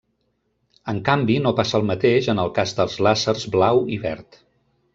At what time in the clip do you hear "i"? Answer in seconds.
3.97-4.01